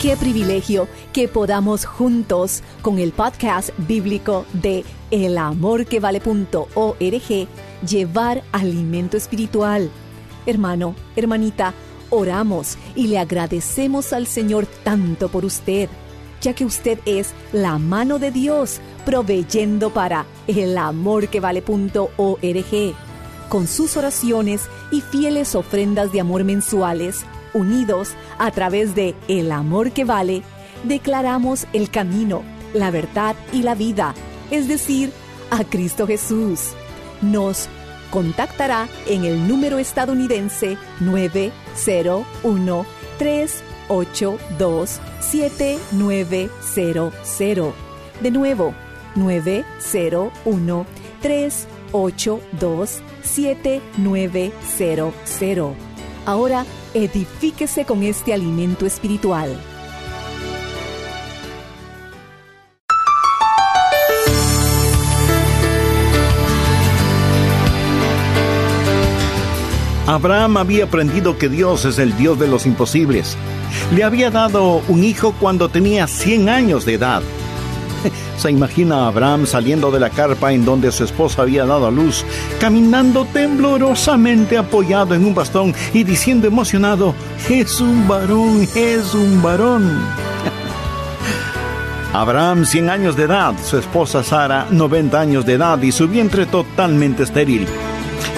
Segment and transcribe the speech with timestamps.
[0.00, 7.48] Qué privilegio que podamos juntos con el podcast bíblico de elamorquevale.org
[7.86, 9.90] llevar alimento espiritual.
[10.46, 11.74] Hermano, hermanita,
[12.08, 15.90] oramos y le agradecemos al Señor tanto por usted,
[16.40, 22.94] ya que usted es la mano de Dios proveyendo para elamorquevale.org.
[23.50, 29.92] Con sus oraciones y fieles ofrendas de amor mensuales, unidos a través de El Amor
[29.92, 30.42] que Vale,
[30.84, 32.42] declaramos el camino,
[32.72, 34.14] la verdad y la vida,
[34.50, 35.12] es decir,
[35.50, 36.72] a Cristo Jesús.
[37.20, 37.68] Nos
[38.10, 42.86] contactará en el número estadounidense 901
[43.18, 47.74] 382 7900.
[48.20, 48.74] De nuevo,
[49.14, 50.86] 901
[51.20, 55.89] 382 7900.
[56.26, 59.56] Ahora edifíquese con este alimento espiritual.
[70.10, 73.36] Abraham había aprendido que Dios es el Dios de los imposibles.
[73.94, 77.22] Le había dado un hijo cuando tenía 100 años de edad.
[78.38, 81.90] Se imagina a Abraham saliendo de la carpa en donde su esposa había dado a
[81.90, 82.24] luz,
[82.60, 87.14] caminando temblorosamente apoyado en un bastón y diciendo emocionado,
[87.48, 90.00] es un varón, es un varón.
[92.12, 96.46] Abraham 100 años de edad, su esposa Sara 90 años de edad y su vientre
[96.46, 97.66] totalmente estéril.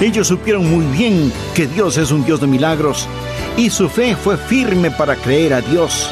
[0.00, 3.08] Ellos supieron muy bien que Dios es un Dios de milagros
[3.56, 6.10] y su fe fue firme para creer a Dios.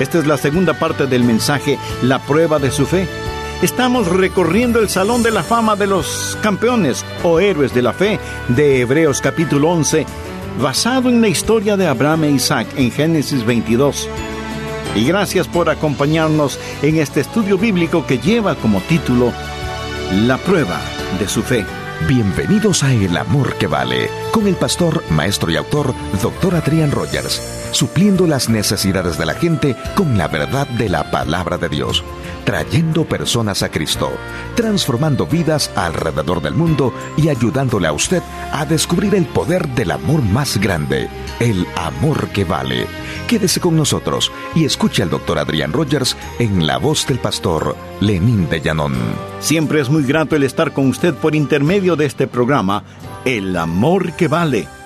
[0.00, 3.08] Esta es la segunda parte del mensaje, la prueba de su fe.
[3.62, 8.20] Estamos recorriendo el Salón de la Fama de los Campeones o Héroes de la Fe
[8.48, 10.06] de Hebreos capítulo 11,
[10.60, 14.08] basado en la historia de Abraham e Isaac en Génesis 22.
[14.94, 19.32] Y gracias por acompañarnos en este estudio bíblico que lleva como título
[20.12, 20.80] La prueba
[21.18, 21.66] de su fe.
[22.06, 25.92] Bienvenidos a El Amor que Vale, con el pastor, maestro y autor,
[26.22, 26.54] Dr.
[26.54, 31.68] Adrián Rogers, supliendo las necesidades de la gente con la verdad de la palabra de
[31.68, 32.04] Dios,
[32.44, 34.10] trayendo personas a Cristo,
[34.54, 40.22] transformando vidas alrededor del mundo y ayudándole a usted a descubrir el poder del amor
[40.22, 41.08] más grande,
[41.40, 42.86] el amor que vale.
[43.26, 45.38] Quédese con nosotros y escuche al Dr.
[45.38, 48.94] Adrián Rogers en la voz del pastor Lenín de Llanón.
[49.40, 52.84] Siempre es muy grato el estar con usted por intermedio de este programa,
[53.24, 54.77] El amor que vale.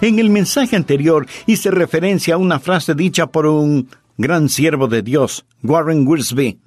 [0.00, 5.02] En el mensaje anterior hice referencia a una frase dicha por un gran siervo de
[5.02, 6.58] Dios, Warren Wiersbe.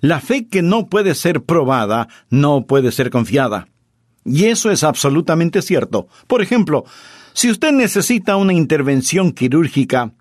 [0.00, 3.68] La fe que no puede ser probada no puede ser confiada.
[4.26, 6.08] Y eso es absolutamente cierto.
[6.26, 6.84] Por ejemplo,
[7.32, 10.12] si usted necesita una intervención quirúrgica,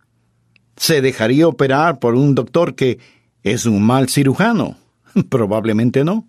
[0.77, 2.99] ¿se dejaría operar por un doctor que
[3.43, 4.77] es un mal cirujano?
[5.29, 6.25] Probablemente no.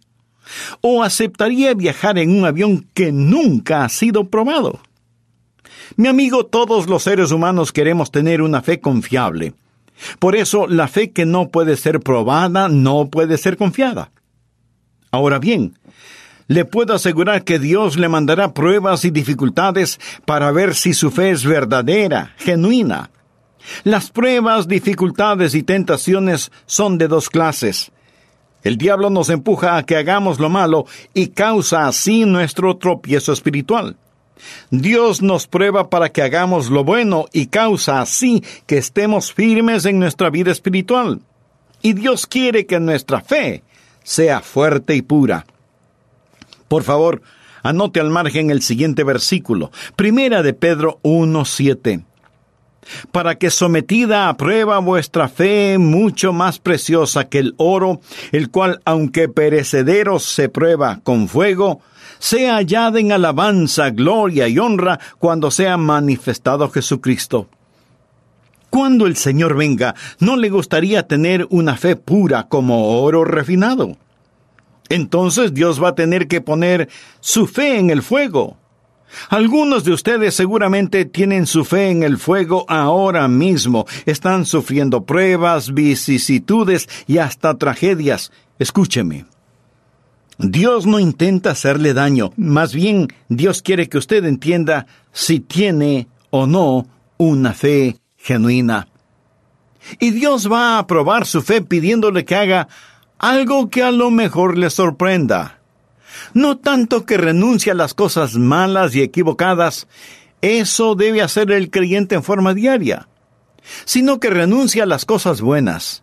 [0.80, 4.80] ¿O aceptaría viajar en un avión que nunca ha sido probado?
[5.96, 9.54] Mi amigo, todos los seres humanos queremos tener una fe confiable.
[10.18, 14.10] Por eso, la fe que no puede ser probada no puede ser confiada.
[15.10, 15.78] Ahora bien,
[16.48, 21.30] le puedo asegurar que Dios le mandará pruebas y dificultades para ver si su fe
[21.30, 23.10] es verdadera, genuina.
[23.84, 27.92] Las pruebas, dificultades y tentaciones son de dos clases.
[28.62, 33.96] El diablo nos empuja a que hagamos lo malo y causa así nuestro tropiezo espiritual.
[34.70, 39.98] Dios nos prueba para que hagamos lo bueno y causa así que estemos firmes en
[39.98, 41.20] nuestra vida espiritual.
[41.82, 43.62] Y Dios quiere que nuestra fe
[44.02, 45.46] sea fuerte y pura.
[46.68, 47.22] Por favor,
[47.62, 52.04] anote al margen el siguiente versículo, Primera de Pedro 1:7.
[53.12, 58.00] Para que sometida a prueba vuestra fe mucho más preciosa que el oro,
[58.32, 61.80] el cual aunque perecedero se prueba con fuego,
[62.18, 67.48] sea hallada en alabanza, gloria y honra cuando sea manifestado Jesucristo.
[68.70, 73.96] Cuando el Señor venga, ¿no le gustaría tener una fe pura como oro refinado?
[74.88, 76.88] Entonces Dios va a tener que poner
[77.20, 78.56] su fe en el fuego.
[79.28, 83.86] Algunos de ustedes seguramente tienen su fe en el fuego ahora mismo.
[84.06, 88.32] Están sufriendo pruebas, vicisitudes y hasta tragedias.
[88.58, 89.26] Escúcheme.
[90.38, 96.46] Dios no intenta hacerle daño, más bien Dios quiere que usted entienda si tiene o
[96.46, 96.88] no
[97.18, 98.88] una fe genuina.
[100.00, 102.68] Y Dios va a probar su fe pidiéndole que haga
[103.18, 105.60] algo que a lo mejor le sorprenda.
[106.34, 109.86] No tanto que renuncie a las cosas malas y equivocadas,
[110.42, 113.08] eso debe hacer el creyente en forma diaria.
[113.84, 116.02] sino que renuncia a las cosas buenas.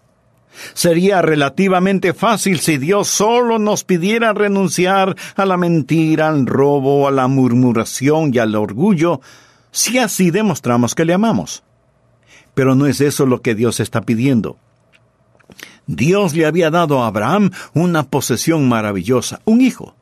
[0.73, 7.11] Sería relativamente fácil si Dios solo nos pidiera renunciar a la mentira, al robo, a
[7.11, 9.21] la murmuración y al orgullo,
[9.71, 11.63] si así demostramos que le amamos.
[12.53, 14.57] Pero no es eso lo que Dios está pidiendo.
[15.87, 19.95] Dios le había dado a Abraham una posesión maravillosa, un hijo.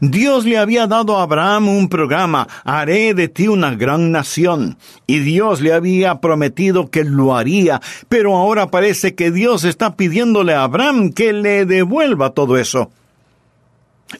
[0.00, 5.18] Dios le había dado a Abraham un programa, haré de ti una gran nación, y
[5.20, 10.64] Dios le había prometido que lo haría, pero ahora parece que Dios está pidiéndole a
[10.64, 12.90] Abraham que le devuelva todo eso.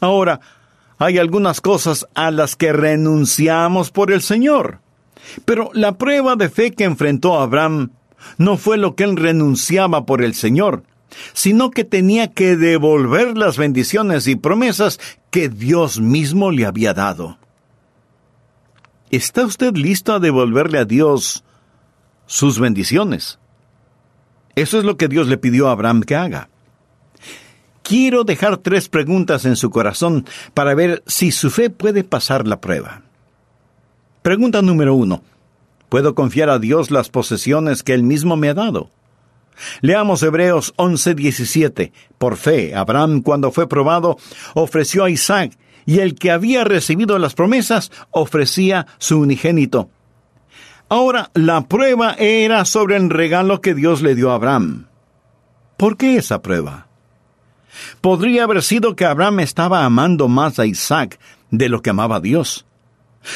[0.01, 0.41] Ahora,
[0.99, 4.81] hay algunas cosas a las que renunciamos por el Señor,
[5.45, 7.91] pero la prueba de fe que enfrentó Abraham
[8.39, 10.83] no fue lo que él renunciaba por el Señor,
[11.33, 14.99] sino que tenía que devolver las bendiciones y promesas
[15.37, 17.37] que Dios mismo le había dado.
[19.11, 21.45] ¿Está usted listo a devolverle a Dios
[22.25, 23.39] sus bendiciones?
[24.55, 26.49] Eso es lo que Dios le pidió a Abraham que haga.
[27.83, 30.25] Quiero dejar tres preguntas en su corazón
[30.55, 33.03] para ver si su fe puede pasar la prueba.
[34.23, 35.23] Pregunta número uno.
[35.91, 38.89] ¿Puedo confiar a Dios las posesiones que Él mismo me ha dado?
[39.81, 41.93] Leamos Hebreos 11:17.
[42.19, 44.17] Por fe, Abraham, cuando fue probado,
[44.55, 45.57] ofreció a Isaac,
[45.87, 49.89] y el que había recibido las promesas ofrecía su unigénito.
[50.89, 54.87] Ahora, la prueba era sobre el regalo que Dios le dio a Abraham.
[55.77, 56.87] ¿Por qué esa prueba?
[58.01, 61.19] Podría haber sido que Abraham estaba amando más a Isaac
[61.51, 62.67] de lo que amaba a Dios.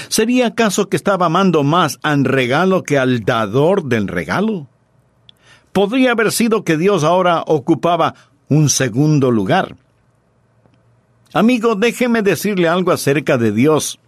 [0.08, 4.69] ¿Sería acaso que estaba amando más al regalo que al dador del regalo?
[5.81, 8.15] Podría haber sido que Dios ahora ocupaba
[8.50, 9.77] un segundo lugar.
[11.32, 13.99] Amigo, déjeme decirle algo acerca de Dios.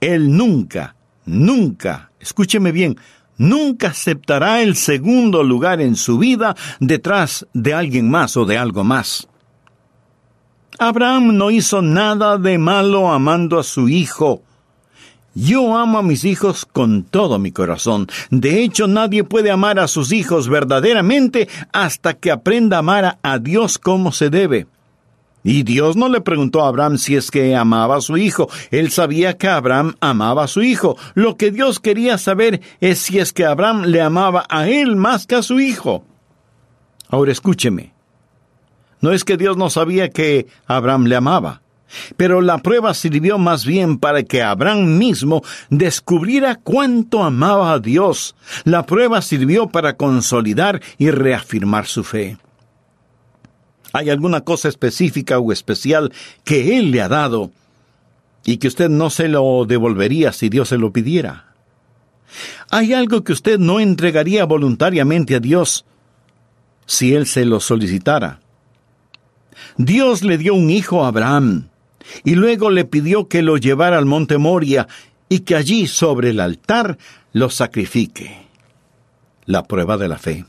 [0.00, 0.96] Él nunca,
[1.26, 2.96] nunca, escúcheme bien,
[3.36, 8.82] nunca aceptará el segundo lugar en su vida detrás de alguien más o de algo
[8.82, 9.28] más.
[10.78, 14.44] Abraham no hizo nada de malo amando a su hijo,
[15.36, 18.08] yo amo a mis hijos con todo mi corazón.
[18.30, 23.38] De hecho, nadie puede amar a sus hijos verdaderamente hasta que aprenda a amar a
[23.38, 24.66] Dios como se debe.
[25.44, 28.48] Y Dios no le preguntó a Abraham si es que amaba a su hijo.
[28.70, 30.96] Él sabía que Abraham amaba a su hijo.
[31.14, 35.26] Lo que Dios quería saber es si es que Abraham le amaba a él más
[35.26, 36.02] que a su hijo.
[37.10, 37.92] Ahora escúcheme.
[39.02, 41.60] No es que Dios no sabía que Abraham le amaba.
[42.16, 48.34] Pero la prueba sirvió más bien para que Abraham mismo descubriera cuánto amaba a Dios.
[48.64, 52.38] La prueba sirvió para consolidar y reafirmar su fe.
[53.92, 56.12] ¿Hay alguna cosa específica o especial
[56.44, 57.50] que Él le ha dado
[58.44, 61.54] y que usted no se lo devolvería si Dios se lo pidiera?
[62.70, 65.84] ¿Hay algo que usted no entregaría voluntariamente a Dios
[66.84, 68.40] si Él se lo solicitara?
[69.78, 71.68] Dios le dio un hijo a Abraham
[72.24, 74.88] y luego le pidió que lo llevara al monte Moria
[75.28, 76.98] y que allí sobre el altar
[77.32, 78.46] lo sacrifique.
[79.44, 80.44] La prueba de la fe.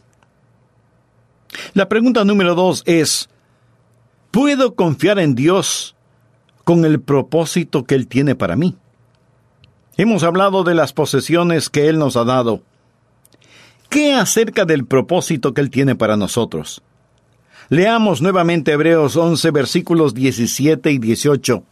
[1.74, 3.30] La pregunta número dos es,
[4.32, 5.96] ¿puedo confiar en Dios
[6.64, 8.76] con el propósito que Él tiene para mí?
[9.98, 12.62] Hemos hablado de las posesiones que Él nos ha dado.
[13.90, 16.84] ¿Qué acerca del propósito que Él tiene para nosotros?
[17.70, 21.64] Leamos nuevamente Hebreos 11 versículos 17 y 18.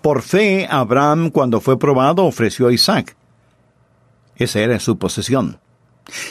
[0.00, 3.16] Por fe, Abraham, cuando fue probado, ofreció a Isaac.
[4.36, 5.58] Esa era su posesión.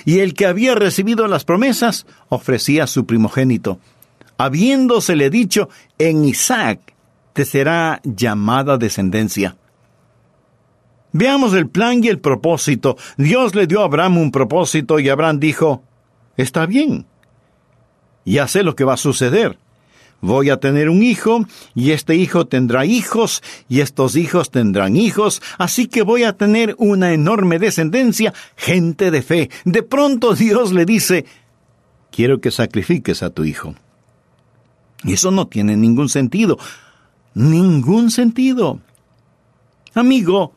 [0.06, 3.80] Y el que había recibido las promesas ofrecía su primogénito,
[4.38, 6.80] habiéndosele dicho, en Isaac
[7.34, 9.58] te será llamada descendencia.
[11.12, 12.98] Veamos el plan y el propósito.
[13.18, 15.84] Dios le dio a Abraham un propósito y Abraham dijo,
[16.38, 17.06] Está bien,
[18.26, 19.58] ya sé lo que va a suceder.
[20.22, 25.42] Voy a tener un hijo, y este hijo tendrá hijos, y estos hijos tendrán hijos,
[25.58, 29.50] así que voy a tener una enorme descendencia, gente de fe.
[29.64, 31.26] De pronto Dios le dice,
[32.12, 33.76] quiero que sacrifiques a tu hijo.
[35.04, 36.58] Y eso no tiene ningún sentido.
[37.34, 38.82] Ningún sentido.
[39.94, 40.54] Amigo,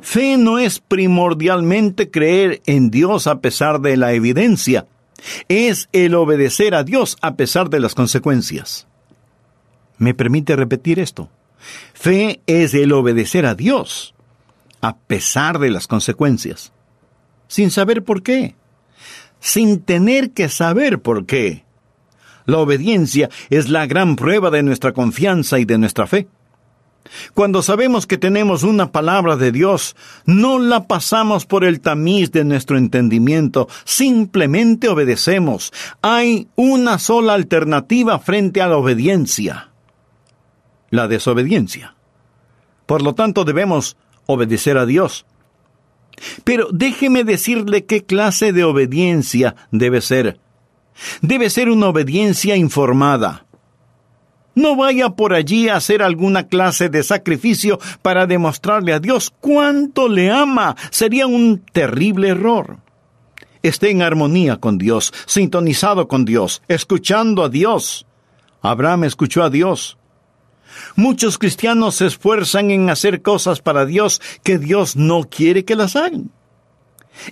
[0.00, 4.86] fe no es primordialmente creer en Dios a pesar de la evidencia
[5.48, 8.86] es el obedecer a Dios a pesar de las consecuencias.
[9.98, 11.28] ¿Me permite repetir esto?
[11.92, 14.14] Fe es el obedecer a Dios
[14.80, 16.72] a pesar de las consecuencias,
[17.48, 18.54] sin saber por qué,
[19.40, 21.64] sin tener que saber por qué.
[22.46, 26.28] La obediencia es la gran prueba de nuestra confianza y de nuestra fe.
[27.34, 32.44] Cuando sabemos que tenemos una palabra de Dios, no la pasamos por el tamiz de
[32.44, 35.72] nuestro entendimiento, simplemente obedecemos.
[36.02, 39.70] Hay una sola alternativa frente a la obediencia,
[40.90, 41.94] la desobediencia.
[42.86, 45.26] Por lo tanto, debemos obedecer a Dios.
[46.44, 50.40] Pero déjeme decirle qué clase de obediencia debe ser.
[51.22, 53.46] Debe ser una obediencia informada
[54.54, 60.08] no vaya por allí a hacer alguna clase de sacrificio para demostrarle a Dios cuánto
[60.08, 60.76] le ama.
[60.90, 62.78] Sería un terrible error.
[63.62, 68.06] Esté en armonía con Dios, sintonizado con Dios, escuchando a Dios.
[68.62, 69.98] Abraham escuchó a Dios.
[70.96, 75.96] Muchos cristianos se esfuerzan en hacer cosas para Dios que Dios no quiere que las
[75.96, 76.30] hagan.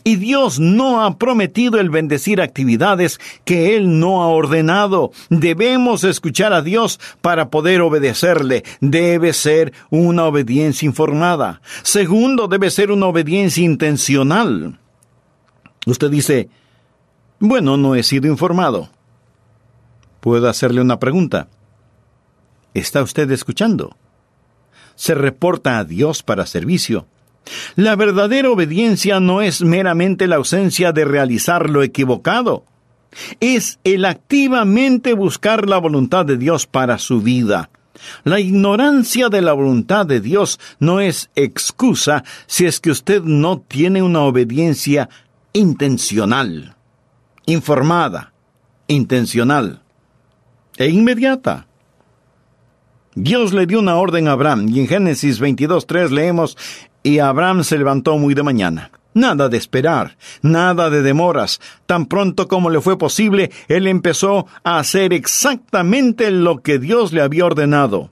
[0.05, 5.13] Y Dios no ha prometido el bendecir actividades que Él no ha ordenado.
[5.31, 8.65] Debemos escuchar a Dios para poder obedecerle.
[8.81, 11.61] Debe ser una obediencia informada.
[11.83, 14.79] Segundo, debe ser una obediencia intencional.
[15.87, 16.49] Usted dice,
[17.39, 18.91] bueno, no he sido informado.
[20.21, 21.49] Puedo hacerle una pregunta.
[22.75, 23.97] ¿Está usted escuchando?
[24.97, 27.07] ¿Se reporta a Dios para servicio?
[27.77, 32.65] La verdadera obediencia no es meramente la ausencia de realizar lo equivocado,
[33.41, 37.71] es el activamente buscar la voluntad de Dios para su vida.
[38.25, 43.61] La ignorancia de la voluntad de Dios no es excusa si es que usted no
[43.61, 45.09] tiene una obediencia
[45.53, 46.77] intencional,
[47.47, 48.33] informada,
[48.87, 49.83] intencional
[50.77, 51.67] e inmediata.
[53.15, 56.57] Dios le dio una orden a Abraham y en Génesis 22.3 leemos,
[57.09, 58.91] y Abraham se levantó muy de mañana.
[59.15, 61.59] Nada de esperar, nada de demoras.
[61.87, 67.23] Tan pronto como le fue posible, él empezó a hacer exactamente lo que Dios le
[67.23, 68.11] había ordenado.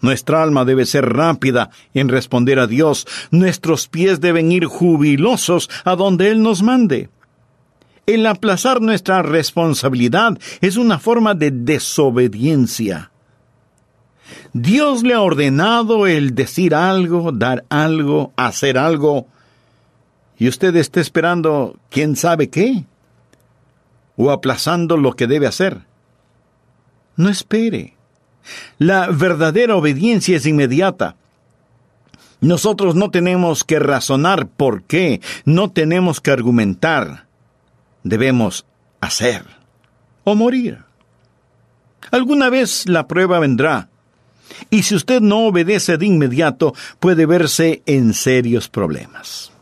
[0.00, 3.06] Nuestra alma debe ser rápida en responder a Dios.
[3.30, 7.08] Nuestros pies deben ir jubilosos a donde Él nos mande.
[8.06, 13.12] El aplazar nuestra responsabilidad es una forma de desobediencia.
[14.52, 19.26] Dios le ha ordenado el decir algo, dar algo, hacer algo,
[20.38, 22.84] y usted está esperando quién sabe qué,
[24.16, 25.82] o aplazando lo que debe hacer.
[27.16, 27.94] No espere.
[28.78, 31.16] La verdadera obediencia es inmediata.
[32.40, 37.26] Nosotros no tenemos que razonar por qué, no tenemos que argumentar.
[38.02, 38.64] Debemos
[39.02, 39.44] hacer
[40.24, 40.78] o morir.
[42.10, 43.89] Alguna vez la prueba vendrá,
[44.70, 49.52] y si usted no obedece de inmediato, puede verse en serios problemas.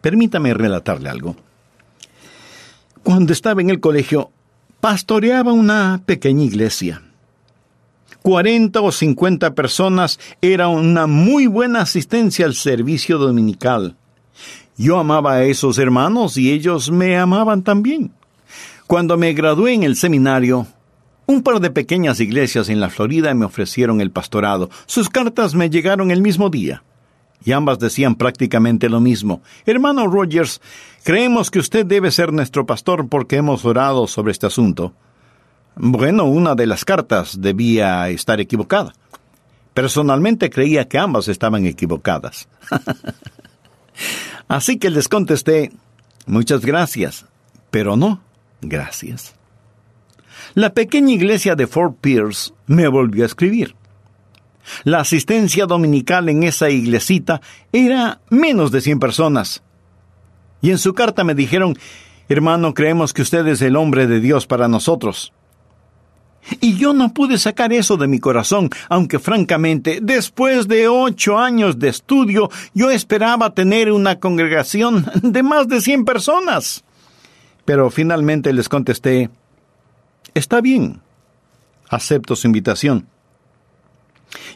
[0.00, 1.36] Permítame relatarle algo.
[3.02, 4.30] Cuando estaba en el colegio,
[4.80, 7.02] pastoreaba una pequeña iglesia.
[8.22, 13.96] Cuarenta o cincuenta personas era una muy buena asistencia al servicio dominical.
[14.76, 18.12] Yo amaba a esos hermanos y ellos me amaban también.
[18.86, 20.66] Cuando me gradué en el seminario,
[21.26, 24.70] un par de pequeñas iglesias en la Florida me ofrecieron el pastorado.
[24.86, 26.82] Sus cartas me llegaron el mismo día.
[27.44, 29.42] Y ambas decían prácticamente lo mismo.
[29.66, 30.60] Hermano Rogers,
[31.02, 34.94] creemos que usted debe ser nuestro pastor porque hemos orado sobre este asunto.
[35.76, 38.94] Bueno, una de las cartas debía estar equivocada.
[39.74, 42.48] Personalmente creía que ambas estaban equivocadas.
[44.48, 45.72] Así que les contesté,
[46.26, 47.26] muchas gracias,
[47.70, 48.20] pero no,
[48.60, 49.34] gracias.
[50.52, 53.74] La pequeña iglesia de Fort Pierce me volvió a escribir.
[54.84, 57.40] La asistencia dominical en esa iglesita
[57.72, 59.62] era menos de 100 personas.
[60.60, 61.76] Y en su carta me dijeron,
[62.28, 65.32] hermano, creemos que usted es el hombre de Dios para nosotros.
[66.60, 71.78] Y yo no pude sacar eso de mi corazón, aunque francamente, después de ocho años
[71.78, 76.84] de estudio, yo esperaba tener una congregación de más de cien personas.
[77.64, 79.30] Pero finalmente les contesté,
[80.34, 81.00] Está bien.
[81.88, 83.06] Acepto su invitación.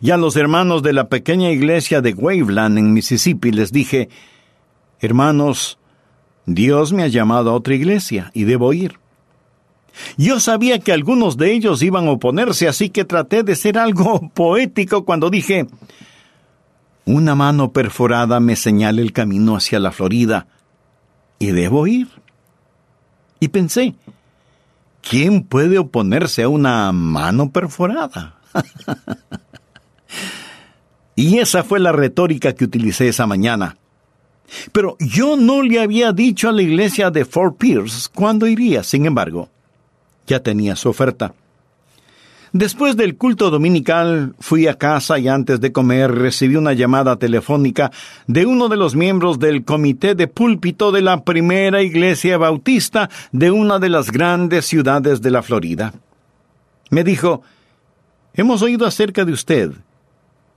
[0.01, 4.09] Y a los hermanos de la pequeña iglesia de Waveland en Mississippi les dije,
[5.01, 5.79] Hermanos,
[6.47, 8.99] Dios me ha llamado a otra iglesia y debo ir.
[10.17, 14.31] Yo sabía que algunos de ellos iban a oponerse, así que traté de ser algo
[14.35, 15.67] poético cuando dije,
[17.05, 20.47] una mano perforada me señala el camino hacia la Florida
[21.39, 22.09] y debo ir.
[23.41, 23.95] Y pensé,
[25.09, 28.39] ¿Quién puede oponerse a una mano perforada?
[31.17, 33.77] y esa fue la retórica que utilicé esa mañana.
[34.73, 39.07] Pero yo no le había dicho a la iglesia de Fort Pierce cuándo iría, sin
[39.07, 39.49] embargo.
[40.27, 41.35] Ya tenía su oferta.
[42.53, 47.91] Después del culto dominical fui a casa y antes de comer recibí una llamada telefónica
[48.27, 53.51] de uno de los miembros del comité de púlpito de la primera iglesia bautista de
[53.51, 55.93] una de las grandes ciudades de la Florida.
[56.91, 57.43] Me dijo,
[58.39, 59.73] Hemos oído acerca de usted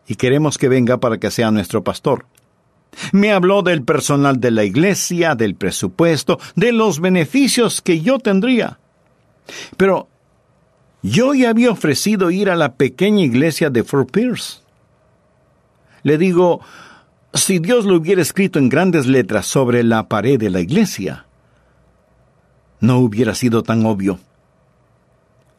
[0.06, 2.28] y queremos que venga para que sea nuestro pastor.
[3.12, 8.78] Me habló del personal de la iglesia, del presupuesto, de los beneficios que yo tendría.
[9.78, 10.10] Pero
[11.02, 14.60] yo ya había ofrecido ir a la pequeña iglesia de Fort Pierce.
[16.04, 16.62] Le digo,
[17.34, 21.26] si Dios lo hubiera escrito en grandes letras sobre la pared de la iglesia,
[22.80, 24.20] no hubiera sido tan obvio.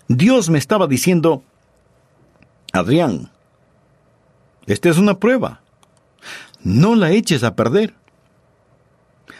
[0.08, 1.42] Dios me estaba diciendo,
[2.72, 3.30] Adrián,
[4.66, 5.61] esta es una prueba.
[6.62, 7.94] No la eches a perder.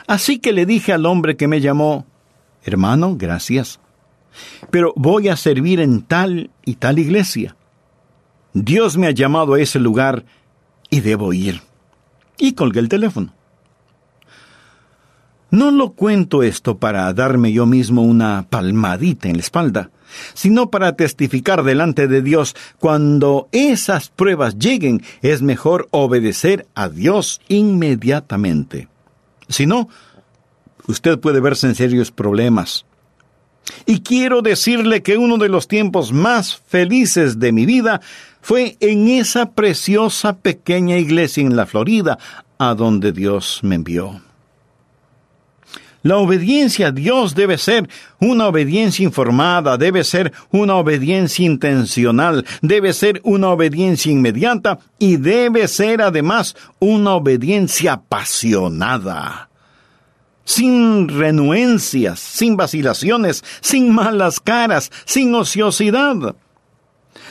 [0.09, 2.07] Así que le dije al hombre que me llamó,
[2.65, 3.79] hermano, gracias
[4.71, 7.57] pero voy a servir en tal y tal iglesia.
[8.55, 10.25] Dios me ha llamado a ese lugar
[10.91, 11.61] y debo ir.
[12.39, 13.33] Y colgué el teléfono.
[15.51, 19.91] No lo cuento esto para darme yo mismo una palmadita en la espalda,
[20.33, 27.43] sino para testificar delante de Dios cuando esas pruebas lleguen es mejor obedecer a Dios
[27.49, 28.89] inmediatamente.
[29.49, 29.91] Si no,
[30.87, 32.87] usted puede verse en serios problemas.
[33.87, 38.01] Y quiero decirle que uno de los tiempos más felices de mi vida
[38.41, 42.19] fue en esa preciosa pequeña iglesia en la Florida,
[42.59, 44.21] a donde Dios me envió.
[46.05, 47.89] La obediencia a Dios debe ser
[48.19, 55.69] una obediencia informada, debe ser una obediencia intencional, debe ser una obediencia inmediata y debe
[55.69, 59.49] ser además una obediencia apasionada
[60.45, 66.35] sin renuencias, sin vacilaciones, sin malas caras, sin ociosidad.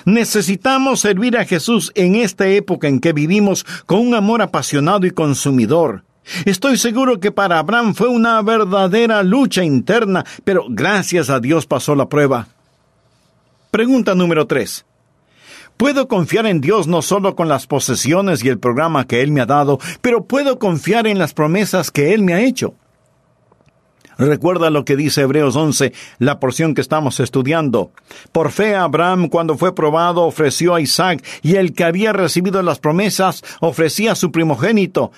[0.06, 5.12] Necesitamos servir a Jesús en esta época en que vivimos con un amor apasionado y
[5.12, 6.04] consumidor.
[6.46, 11.96] Estoy seguro que para Abraham fue una verdadera lucha interna, pero gracias a Dios pasó
[11.96, 12.48] la prueba.
[13.72, 14.86] Pregunta número 3.
[15.78, 19.42] Puedo confiar en Dios no solo con las posesiones y el programa que Él me
[19.42, 22.76] ha dado, pero puedo confiar en las promesas que Él me ha hecho.
[24.18, 27.92] Recuerda lo que dice Hebreos 11, la porción que estamos estudiando.
[28.32, 32.80] Por fe Abraham, cuando fue probado, ofreció a Isaac, y el que había recibido las
[32.80, 35.12] promesas ofrecía a su primogénito.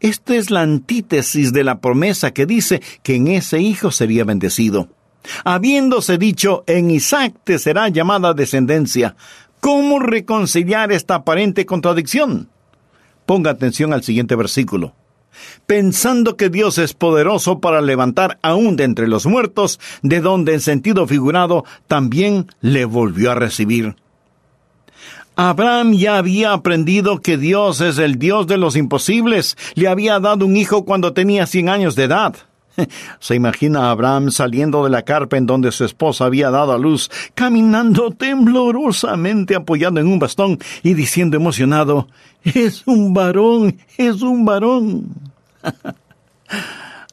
[0.00, 4.88] Esta es la antítesis de la promesa que dice que en ese hijo sería bendecido.
[5.44, 9.16] Habiéndose dicho, en Isaac te será llamada descendencia.
[9.60, 12.48] ¿Cómo reconciliar esta aparente contradicción?
[13.26, 14.94] Ponga atención al siguiente versículo
[15.66, 20.60] pensando que Dios es poderoso para levantar aún de entre los muertos, de donde en
[20.60, 23.96] sentido figurado también le volvió a recibir.
[25.36, 29.56] Abraham ya había aprendido que Dios es el Dios de los imposibles.
[29.74, 32.36] Le había dado un hijo cuando tenía cien años de edad.
[33.20, 36.78] Se imagina a Abraham saliendo de la carpa en donde su esposa había dado a
[36.78, 42.08] luz, caminando temblorosamente apoyado en un bastón y diciendo emocionado,
[42.44, 45.06] Es un varón, es un varón.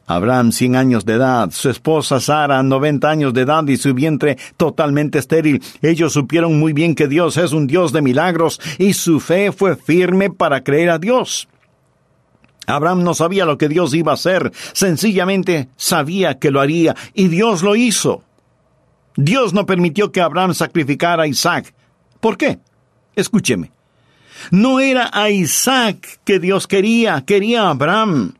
[0.06, 4.38] Abraham, cien años de edad, su esposa Sara, noventa años de edad y su vientre
[4.56, 5.62] totalmente estéril.
[5.82, 9.76] Ellos supieron muy bien que Dios es un Dios de milagros y su fe fue
[9.76, 11.46] firme para creer a Dios.
[12.68, 17.28] Abraham no sabía lo que Dios iba a hacer, sencillamente sabía que lo haría y
[17.28, 18.22] Dios lo hizo.
[19.16, 21.74] Dios no permitió que Abraham sacrificara a Isaac.
[22.20, 22.58] ¿Por qué?
[23.16, 23.72] Escúcheme.
[24.50, 28.34] No era a Isaac que Dios quería, quería a Abraham.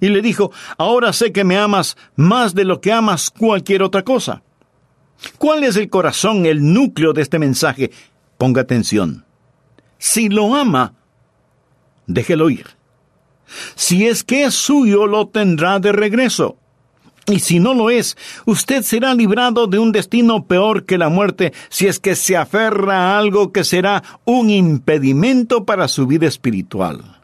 [0.00, 4.02] Y le dijo, ahora sé que me amas más de lo que amas cualquier otra
[4.02, 4.42] cosa.
[5.38, 7.90] ¿Cuál es el corazón, el núcleo de este mensaje?
[8.36, 9.24] Ponga atención.
[9.98, 10.92] Si lo ama,
[12.06, 12.79] déjelo ir.
[13.74, 16.56] Si es que es suyo, lo tendrá de regreso.
[17.26, 21.52] Y si no lo es, usted será librado de un destino peor que la muerte
[21.68, 27.20] si es que se aferra a algo que será un impedimento para su vida espiritual.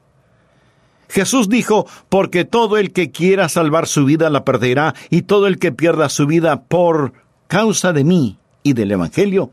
[1.08, 5.58] Jesús dijo, porque todo el que quiera salvar su vida la perderá, y todo el
[5.58, 7.12] que pierda su vida por
[7.46, 9.50] causa de mí y del Evangelio,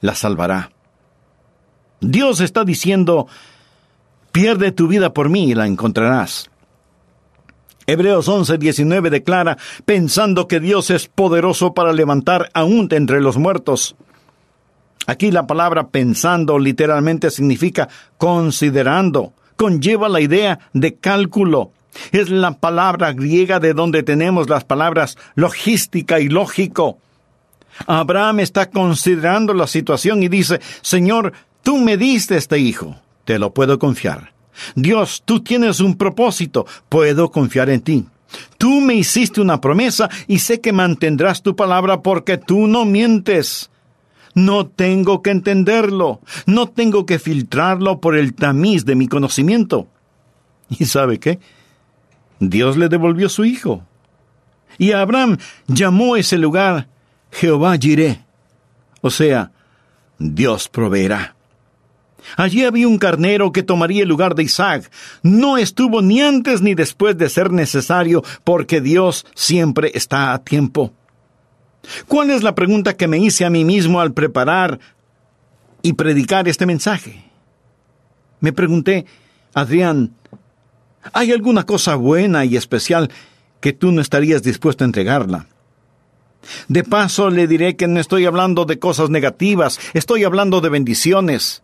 [0.00, 0.70] la salvará.
[2.00, 3.28] Dios está diciendo,
[4.32, 6.50] Pierde tu vida por mí y la encontrarás.
[7.86, 13.96] Hebreos 11:19 declara, pensando que Dios es poderoso para levantar aún de entre los muertos.
[15.06, 21.72] Aquí la palabra pensando literalmente significa considerando, conlleva la idea de cálculo.
[22.12, 26.98] Es la palabra griega de donde tenemos las palabras logística y lógico.
[27.86, 33.52] Abraham está considerando la situación y dice, Señor, tú me diste este hijo, te lo
[33.52, 34.32] puedo confiar.
[34.74, 38.06] Dios, tú tienes un propósito, puedo confiar en ti.
[38.58, 43.70] Tú me hiciste una promesa y sé que mantendrás tu palabra porque tú no mientes.
[44.34, 49.88] No tengo que entenderlo, no tengo que filtrarlo por el tamiz de mi conocimiento.
[50.70, 51.38] ¿Y sabe qué?
[52.40, 53.84] Dios le devolvió su hijo.
[54.78, 56.88] Y Abraham llamó ese lugar
[57.30, 58.24] Jehová Jiré,
[59.02, 59.52] o sea,
[60.18, 61.36] Dios proveerá.
[62.36, 64.90] Allí había un carnero que tomaría el lugar de Isaac.
[65.22, 70.92] No estuvo ni antes ni después de ser necesario, porque Dios siempre está a tiempo.
[72.06, 74.78] ¿Cuál es la pregunta que me hice a mí mismo al preparar
[75.82, 77.24] y predicar este mensaje?
[78.40, 79.06] Me pregunté,
[79.54, 80.12] Adrián,
[81.12, 83.10] ¿hay alguna cosa buena y especial
[83.60, 85.46] que tú no estarías dispuesto a entregarla?
[86.68, 91.62] De paso le diré que no estoy hablando de cosas negativas, estoy hablando de bendiciones.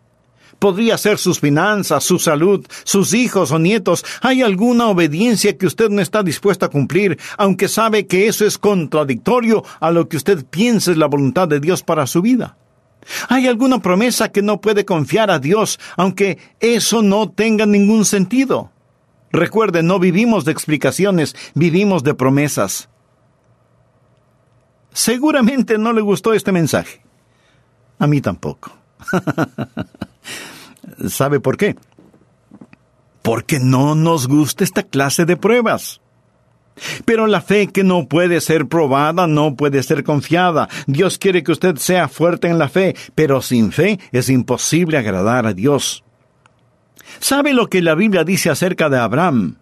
[0.59, 4.03] Podría ser sus finanzas, su salud, sus hijos o nietos.
[4.21, 8.57] ¿Hay alguna obediencia que usted no está dispuesto a cumplir, aunque sabe que eso es
[8.57, 12.57] contradictorio a lo que usted piensa es la voluntad de Dios para su vida?
[13.29, 18.71] ¿Hay alguna promesa que no puede confiar a Dios, aunque eso no tenga ningún sentido?
[19.31, 22.89] Recuerde, no vivimos de explicaciones, vivimos de promesas.
[24.91, 27.01] Seguramente no le gustó este mensaje.
[27.99, 28.71] A mí tampoco.
[31.07, 31.75] ¿Sabe por qué?
[33.21, 36.01] Porque no nos gusta esta clase de pruebas.
[37.05, 40.69] Pero la fe que no puede ser probada no puede ser confiada.
[40.87, 45.45] Dios quiere que usted sea fuerte en la fe, pero sin fe es imposible agradar
[45.45, 46.03] a Dios.
[47.19, 49.57] ¿Sabe lo que la Biblia dice acerca de Abraham?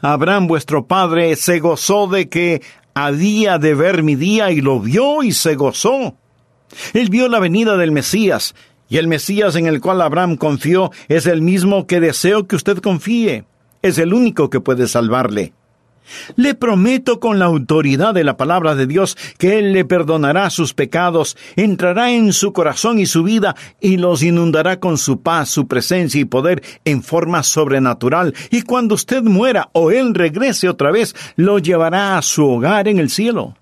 [0.00, 2.62] Abraham, vuestro padre, se gozó de que
[2.94, 6.16] había de ver mi día y lo vio y se gozó.
[6.94, 8.54] Él vio la venida del Mesías,
[8.92, 12.76] y el Mesías en el cual Abraham confió es el mismo que deseo que usted
[12.76, 13.46] confíe.
[13.80, 15.54] Es el único que puede salvarle.
[16.36, 20.74] Le prometo con la autoridad de la palabra de Dios que Él le perdonará sus
[20.74, 25.66] pecados, entrará en su corazón y su vida y los inundará con su paz, su
[25.66, 28.34] presencia y poder en forma sobrenatural.
[28.50, 32.98] Y cuando usted muera o Él regrese otra vez, lo llevará a su hogar en
[32.98, 33.54] el cielo.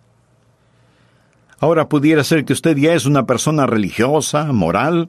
[1.61, 5.09] Ahora pudiera ser que usted ya es una persona religiosa, moral,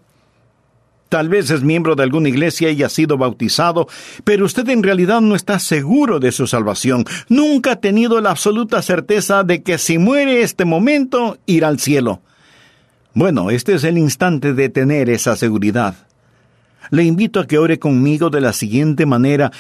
[1.12, 3.90] Tal vez es miembro de alguna iglesia y ha sido bautizado,
[4.24, 7.04] pero usted en realidad no está seguro de su salvación.
[7.28, 12.22] Nunca ha tenido la absoluta certeza de que si muere este momento irá al cielo.
[13.14, 15.96] Bueno, este es el instante de tener esa seguridad.
[16.92, 19.52] Le invito a que ore conmigo de la siguiente manera,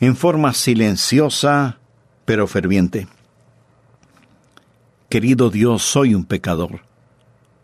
[0.00, 1.78] en forma silenciosa,
[2.26, 3.08] pero ferviente.
[5.08, 6.82] Querido Dios, soy un pecador.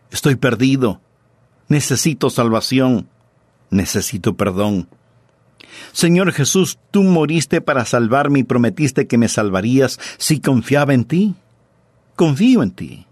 [0.09, 0.99] Estoy perdido.
[1.67, 3.07] Necesito salvación
[3.69, 4.87] necesito perdón.
[5.91, 11.35] Señor Jesús, tú moriste para salvarme y prometiste que me salvarías si confiaba en ti.
[12.15, 13.05] Confío en ti.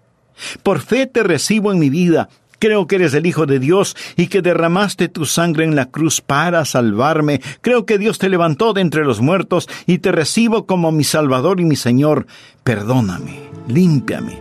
[0.63, 2.29] Por fe te recibo en mi vida.
[2.59, 6.21] Creo que eres el Hijo de Dios y que derramaste tu sangre en la cruz
[6.21, 7.41] para salvarme.
[7.59, 11.59] Creo que Dios te levantó de entre los muertos y te recibo como mi Salvador
[11.59, 12.25] y mi Señor.
[12.63, 14.39] Perdóname, límpiame,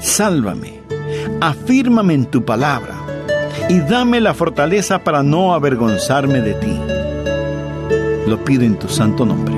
[0.00, 0.80] sálvame,
[1.42, 3.17] afírmame en tu palabra
[3.68, 6.80] y dame la fortaleza para no avergonzarme de ti.
[8.26, 9.56] Lo pido en tu santo nombre.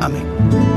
[0.00, 0.69] Amén.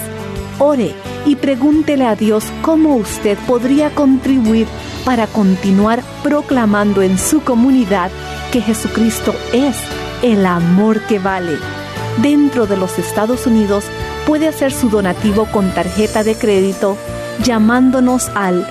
[0.60, 4.68] Ore y pregúntele a Dios cómo usted podría contribuir
[5.04, 8.10] para continuar proclamando en su comunidad
[8.52, 9.76] que Jesucristo es
[10.22, 11.58] el amor que vale.
[12.22, 13.86] Dentro de los Estados Unidos
[14.26, 16.98] puede hacer su donativo con tarjeta de crédito
[17.44, 18.66] llamándonos al